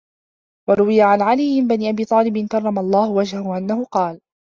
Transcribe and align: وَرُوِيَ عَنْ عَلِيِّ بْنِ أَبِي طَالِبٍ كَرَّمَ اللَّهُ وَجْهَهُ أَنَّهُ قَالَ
وَرُوِيَ 0.69 1.01
عَنْ 1.01 1.21
عَلِيِّ 1.21 1.61
بْنِ 1.61 1.87
أَبِي 1.89 2.05
طَالِبٍ 2.05 2.47
كَرَّمَ 2.51 2.79
اللَّهُ 2.79 3.11
وَجْهَهُ 3.11 3.57
أَنَّهُ 3.57 3.85
قَالَ 3.85 4.19